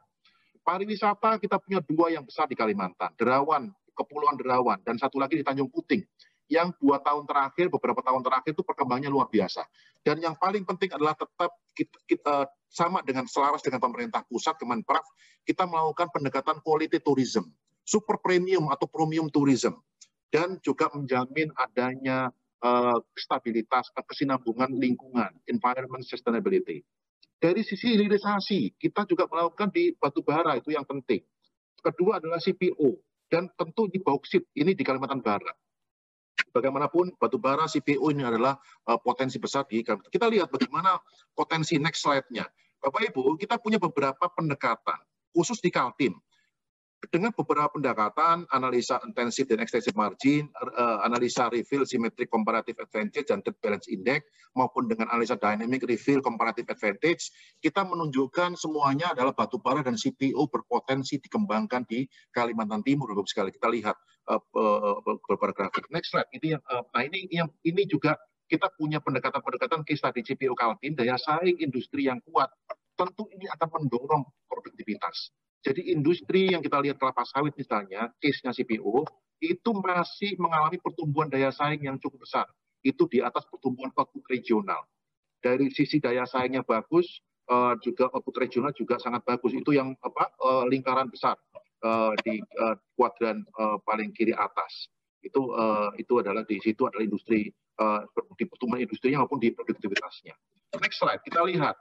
[0.59, 5.43] Pariwisata kita punya dua yang besar di Kalimantan, Derawan, Kepulauan Derawan, dan satu lagi di
[5.47, 6.03] Tanjung Puting.
[6.51, 9.63] Yang dua tahun terakhir, beberapa tahun terakhir itu perkembangannya luar biasa.
[10.03, 12.35] Dan yang paling penting adalah tetap kita, kita,
[12.67, 15.07] sama dengan selaras dengan pemerintah pusat, Kemenparekraf,
[15.47, 17.47] kita melakukan pendekatan quality tourism,
[17.85, 19.79] super premium atau premium tourism,
[20.33, 26.81] dan juga menjamin adanya uh, stabilitas, kesinambungan lingkungan, environment sustainability.
[27.37, 31.21] Dari sisi hilirisasi, kita juga melakukan di batu bara, itu yang penting.
[31.83, 32.95] Kedua adalah CPO,
[33.27, 35.53] dan tentu di bauksit, ini di Kalimantan Barat.
[36.53, 40.13] Bagaimanapun batu bara CPO ini adalah uh, potensi besar di Kalimantan.
[40.13, 41.01] Kita lihat bagaimana
[41.33, 42.45] potensi next slide-nya.
[42.77, 45.01] Bapak Ibu, kita punya beberapa pendekatan,
[45.33, 46.13] khusus di Kaltim
[47.11, 53.43] dengan beberapa pendekatan, analisa intensif dan extensive margin, uh, analisa reveal symmetric comparative advantage dan
[53.43, 54.23] trade balance index,
[54.55, 60.47] maupun dengan analisa dynamic reveal comparative advantage, kita menunjukkan semuanya adalah batu bara dan CPO
[60.47, 63.11] berpotensi dikembangkan di Kalimantan Timur.
[63.11, 63.97] Bapak sekali kita lihat
[64.31, 65.91] uh, uh, beberapa grafik.
[65.91, 66.29] Next slide.
[66.31, 68.15] Ini yang, nah ini yang ini juga
[68.47, 72.47] kita punya pendekatan-pendekatan case tadi CPO Kaltim, daya saing industri yang kuat.
[72.93, 75.33] Tentu ini akan mendorong produktivitas
[75.63, 79.07] jadi industri yang kita lihat kelapa sawit misalnya, case-nya CPO,
[79.39, 82.47] itu masih mengalami pertumbuhan daya saing yang cukup besar.
[82.83, 84.83] Itu di atas pertumbuhan output regional.
[85.39, 89.55] Dari sisi daya saingnya bagus, uh, juga output regional juga sangat bagus.
[89.55, 91.39] Itu yang apa uh, lingkaran besar
[91.83, 92.43] uh, di
[92.99, 93.47] kuadran
[93.87, 94.91] paling kiri atas.
[95.23, 95.55] Itu
[95.95, 97.47] itu adalah di situ adalah industri
[97.79, 98.03] uh,
[98.35, 100.35] di pertumbuhan industrinya maupun di produktivitasnya.
[100.81, 101.77] Next slide, kita lihat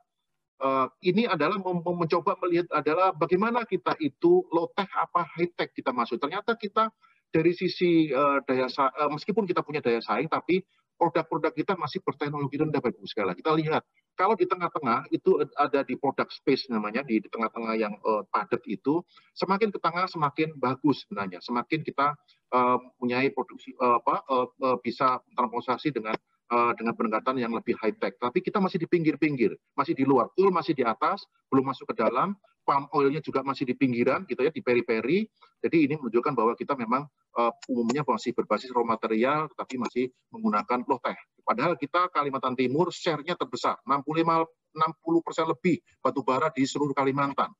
[0.62, 5.90] uh, ini adalah mencoba melihat adalah bagaimana kita itu low tech apa high tech kita
[5.90, 6.22] masuk.
[6.22, 6.88] Ternyata kita
[7.34, 10.62] dari sisi uh, daya uh, meskipun kita punya daya saing tapi
[10.96, 13.10] produk-produk kita masih berteknologi rendah Bapak Ibu.
[13.10, 13.82] Kita lihat
[14.14, 19.02] kalau di tengah-tengah itu ada di product space namanya di tengah-tengah yang uh, padat itu
[19.34, 21.42] semakin ke tengah semakin bagus sebenarnya.
[21.42, 22.14] Semakin kita
[22.54, 26.14] uh, punya produksi uh, apa uh, uh, bisa transportasi dengan
[26.52, 28.20] uh, dengan pendekatan yang lebih high tech.
[28.20, 30.28] Tapi kita masih di pinggir-pinggir, masih di luar.
[30.36, 32.36] Cool masih di atas, belum masuk ke dalam.
[32.62, 35.26] Palm oilnya juga masih di pinggiran, gitu ya, di peri-peri.
[35.58, 40.86] Jadi ini menunjukkan bahwa kita memang uh, umumnya masih berbasis raw material, tapi masih menggunakan
[40.86, 41.18] low tech.
[41.42, 47.52] Padahal kita Kalimantan Timur share-nya terbesar, 65 60 persen lebih batu bara di seluruh Kalimantan.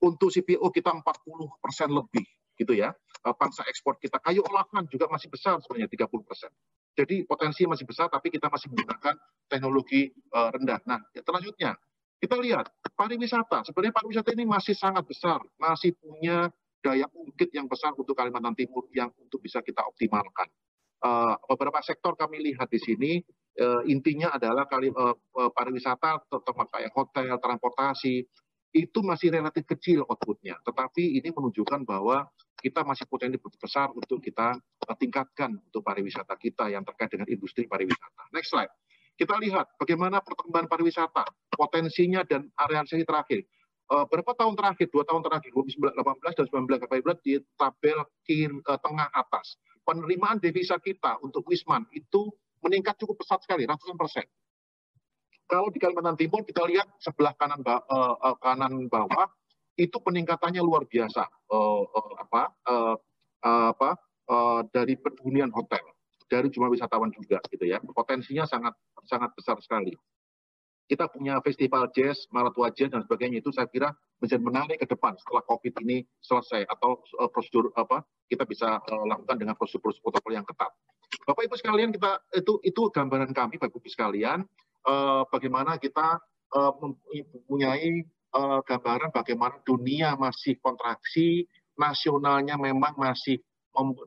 [0.00, 1.04] Untuk CPO kita 40
[1.60, 2.24] persen lebih,
[2.60, 2.92] gitu ya.
[3.24, 6.52] Uh, pangsa ekspor kita kayu olahan juga masih besar sebenarnya 30 persen.
[6.92, 9.16] Jadi potensi masih besar, tapi kita masih menggunakan
[9.48, 10.80] teknologi uh, rendah.
[10.84, 11.72] Nah, selanjutnya
[12.20, 13.64] kita lihat pariwisata.
[13.64, 16.52] Sebenarnya pariwisata ini masih sangat besar, masih punya
[16.84, 20.48] daya ungkit yang besar untuk Kalimantan Timur yang untuk bisa kita optimalkan.
[21.00, 23.12] Uh, beberapa sektor kami lihat di sini
[23.84, 24.64] intinya adalah
[25.52, 28.24] pariwisata, terutama kayak hotel, transportasi,
[28.70, 30.58] itu masih relatif kecil outputnya.
[30.62, 32.30] Tetapi ini menunjukkan bahwa
[32.60, 37.66] kita masih potensi besar untuk kita eh, tingkatkan untuk pariwisata kita yang terkait dengan industri
[37.66, 38.30] pariwisata.
[38.30, 38.70] Next slide.
[39.16, 43.44] Kita lihat bagaimana perkembangan pariwisata, potensinya dan realisasi terakhir.
[43.90, 48.54] Uh, berapa tahun terakhir, dua tahun terakhir, 2018 dan 19, Bapak Ibu di tabel kiri,
[48.70, 49.58] uh, tengah atas.
[49.82, 54.24] Penerimaan devisa kita untuk Wisman itu meningkat cukup pesat sekali, ratusan persen.
[55.50, 59.26] Kalau di Kalimantan Timur kita lihat sebelah kanan, uh, uh, kanan bawah
[59.74, 61.26] itu peningkatannya luar biasa.
[61.50, 62.96] Uh, uh, apa uh,
[63.74, 63.90] apa
[64.30, 65.82] uh, dari penghunian hotel
[66.30, 67.82] dari jumlah wisatawan juga gitu ya.
[67.82, 68.78] Potensinya sangat
[69.10, 69.98] sangat besar sekali.
[70.86, 73.90] Kita punya festival jazz, maratua jazz dan sebagainya itu saya kira
[74.22, 79.04] menjadi menarik ke depan setelah COVID ini selesai atau uh, prosedur apa kita bisa uh,
[79.06, 80.70] lakukan dengan prosedur-prosedur protokol yang ketat.
[81.26, 84.46] Bapak Ibu sekalian kita itu itu gambaran kami Bapak Ibu sekalian
[84.86, 86.20] uh, bagaimana kita
[86.54, 88.04] uh, mempunyai
[88.36, 91.44] uh, gambaran bagaimana dunia masih kontraksi,
[91.76, 93.40] nasionalnya memang masih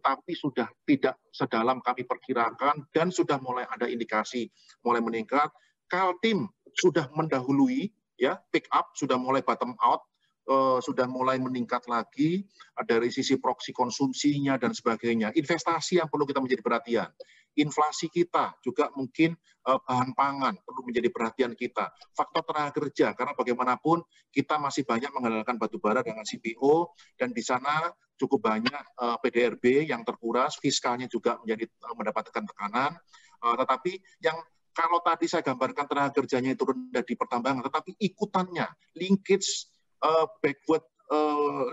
[0.03, 4.51] tapi sudah tidak sedalam kami perkirakan dan sudah mulai ada indikasi
[4.83, 5.47] mulai meningkat.
[5.87, 7.87] Kaltim sudah mendahului
[8.19, 10.03] ya pick up sudah mulai bottom out
[10.49, 12.43] uh, sudah mulai meningkat lagi
[12.83, 15.31] dari sisi proksi konsumsinya dan sebagainya.
[15.35, 17.09] Investasi yang perlu kita menjadi perhatian.
[17.53, 19.37] Inflasi kita juga mungkin
[19.69, 21.93] uh, bahan pangan perlu menjadi perhatian kita.
[22.17, 24.01] Faktor tenaga kerja karena bagaimanapun
[24.33, 29.89] kita masih banyak mengandalkan batu bara dengan CPO dan di sana cukup banyak eh, PDRB
[29.89, 32.93] yang terkuras, fiskalnya juga menjadi uh, mendapatkan tekanan.
[33.43, 34.39] Tetapi yang
[34.71, 39.67] kalau tadi saya gambarkan tenaga kerjanya itu rendah di pertambangan, tetapi ikutannya, linkage
[40.39, 40.87] backward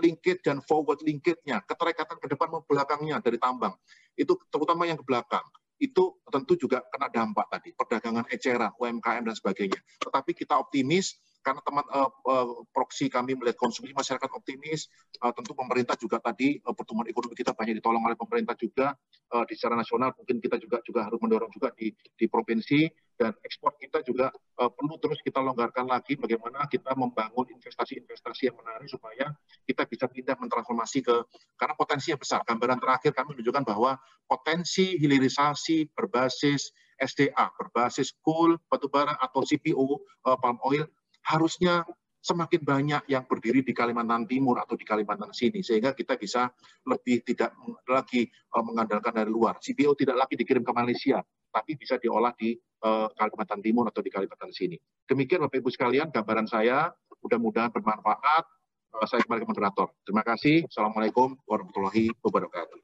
[0.03, 3.73] linkage dan forward linkage-nya, keterikatan ke depan maupun belakangnya dari tambang.
[4.13, 5.43] Itu terutama yang ke belakang.
[5.81, 9.81] Itu tentu juga kena dampak tadi, perdagangan eceran, UMKM dan sebagainya.
[9.97, 14.87] Tetapi kita optimis karena teman uh, uh, proksi kami melihat konsumsi masyarakat optimis,
[15.25, 18.93] uh, tentu pemerintah juga tadi uh, pertumbuhan ekonomi kita banyak ditolong oleh pemerintah juga
[19.33, 20.13] uh, di secara nasional.
[20.13, 22.85] Mungkin kita juga juga harus mendorong juga di di provinsi
[23.17, 24.29] dan ekspor kita juga
[24.61, 29.33] uh, perlu terus kita longgarkan lagi bagaimana kita membangun investasi-investasi yang menarik supaya
[29.65, 31.15] kita bisa pindah mentransformasi ke
[31.57, 32.45] karena potensinya besar.
[32.45, 33.97] Gambaran terakhir kami menunjukkan bahwa
[34.29, 39.85] potensi hilirisasi berbasis SDA, berbasis coal, batubara atau CPO,
[40.29, 40.85] uh, palm oil
[41.25, 41.85] harusnya
[42.21, 46.53] semakin banyak yang berdiri di Kalimantan Timur atau di Kalimantan sini sehingga kita bisa
[46.85, 47.57] lebih tidak
[47.89, 49.57] lagi uh, mengandalkan dari luar.
[49.57, 52.53] CPO tidak lagi dikirim ke Malaysia, tapi bisa diolah di
[52.85, 54.77] uh, Kalimantan Timur atau di Kalimantan sini.
[55.09, 56.93] Demikian Bapak Ibu sekalian gambaran saya,
[57.25, 58.45] mudah-mudahan bermanfaat.
[58.93, 59.89] Uh, saya kembali ke moderator.
[60.05, 60.69] Terima kasih.
[60.69, 62.79] Assalamualaikum warahmatullahi wabarakatuh.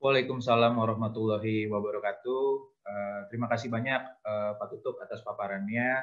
[0.00, 2.44] Waalaikumsalam warahmatullahi wabarakatuh.
[2.80, 4.00] Uh, terima kasih banyak
[4.56, 6.00] Pak Tutup atas paparannya.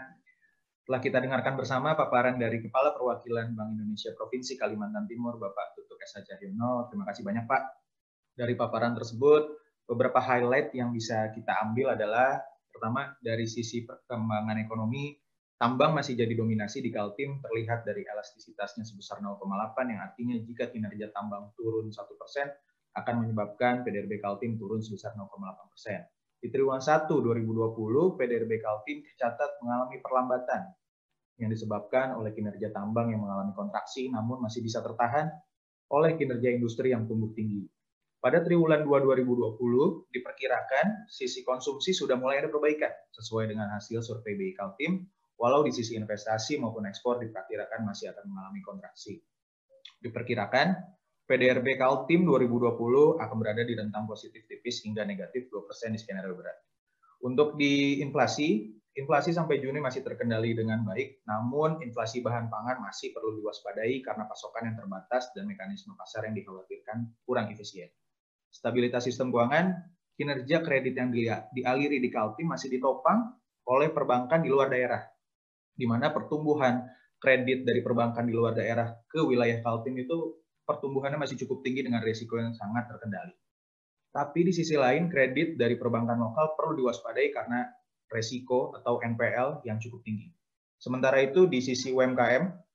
[0.87, 5.99] Telah kita dengarkan bersama paparan dari Kepala Perwakilan Bank Indonesia Provinsi Kalimantan Timur, Bapak Tutuk
[5.99, 6.15] S.
[6.23, 6.87] Cahyono.
[6.87, 7.61] Terima kasih banyak, Pak.
[8.39, 9.51] Dari paparan tersebut,
[9.83, 12.39] beberapa highlight yang bisa kita ambil adalah
[12.71, 15.11] pertama dari sisi perkembangan ekonomi
[15.59, 19.43] tambang masih jadi dominasi di Kaltim terlihat dari elastisitasnya sebesar 0,8
[19.91, 21.99] yang artinya jika kinerja tambang turun 1%
[22.95, 26.07] akan menyebabkan PDRB Kaltim turun sebesar 0,8 persen.
[26.37, 30.69] Di triwulan 1 2020 PDRB Kaltim tercatat mengalami perlambatan
[31.37, 35.29] yang disebabkan oleh kinerja tambang yang mengalami kontraksi namun masih bisa tertahan
[35.93, 37.65] oleh kinerja industri yang tumbuh tinggi.
[38.17, 44.33] Pada triwulan 2 2020 diperkirakan sisi konsumsi sudah mulai ada perbaikan sesuai dengan hasil survei
[44.33, 45.05] BI Kaltim,
[45.37, 49.21] walau di sisi investasi maupun ekspor diperkirakan masih akan mengalami kontraksi.
[50.01, 50.96] Diperkirakan
[51.27, 56.55] PDRB Kaltim 2020 akan berada di rentang positif tipis hingga negatif 2% di skenario berat.
[57.27, 63.11] Untuk di inflasi, inflasi sampai Juni masih terkendali dengan baik, namun inflasi bahan pangan masih
[63.11, 67.91] perlu diwaspadai karena pasokan yang terbatas dan mekanisme pasar yang dikhawatirkan kurang efisien
[68.57, 69.75] stabilitas sistem keuangan,
[70.17, 71.13] kinerja kredit yang
[71.53, 73.37] dialiri di Kaltim masih ditopang
[73.67, 75.03] oleh perbankan di luar daerah,
[75.75, 76.87] di mana pertumbuhan
[77.21, 82.03] kredit dari perbankan di luar daerah ke wilayah Kaltim itu pertumbuhannya masih cukup tinggi dengan
[82.03, 83.31] risiko yang sangat terkendali.
[84.11, 87.63] Tapi di sisi lain, kredit dari perbankan lokal perlu diwaspadai karena
[88.11, 90.27] resiko atau NPL yang cukup tinggi.
[90.77, 92.67] Sementara itu di sisi UMKM,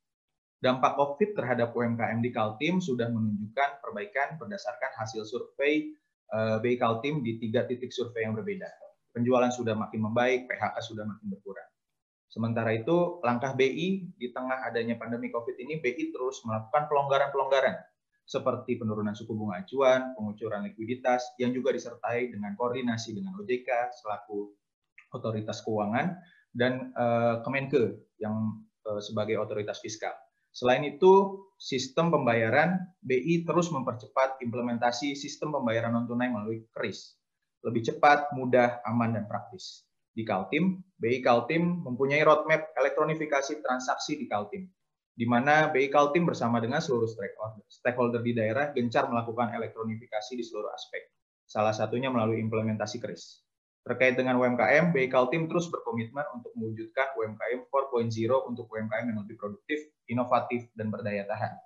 [0.62, 5.90] Dampak COVID terhadap UMKM di Kaltim sudah menunjukkan perbaikan berdasarkan hasil survei
[6.30, 8.70] eh, BI Kaltim di tiga titik survei yang berbeda.
[9.10, 11.71] Penjualan sudah makin membaik, PHK sudah makin berkurang.
[12.32, 17.76] Sementara itu, langkah BI di tengah adanya pandemi COVID ini, BI terus melakukan pelonggaran-pelonggaran
[18.24, 23.68] seperti penurunan suku bunga acuan, pengucuran likuiditas, yang juga disertai dengan koordinasi dengan OJK
[24.00, 24.48] selaku
[25.12, 26.16] otoritas keuangan
[26.56, 30.16] dan uh, Kemenke yang uh, sebagai otoritas fiskal.
[30.56, 37.20] Selain itu, sistem pembayaran BI terus mempercepat implementasi sistem pembayaran non-tunai melalui KRIS.
[37.60, 39.84] Lebih cepat, mudah, aman, dan praktis.
[40.12, 44.68] Di Kaltim, BI Kaltim mempunyai roadmap elektronifikasi transaksi di Kaltim,
[45.16, 47.08] di mana BI Kaltim bersama dengan seluruh
[47.68, 51.08] stakeholder di daerah gencar melakukan elektronifikasi di seluruh aspek.
[51.48, 53.40] Salah satunya melalui implementasi KRIS.
[53.82, 59.40] Terkait dengan UMKM, BI Kaltim terus berkomitmen untuk mewujudkan UMKM 4.0 untuk UMKM yang lebih
[59.40, 61.56] produktif, inovatif, dan berdaya tahan.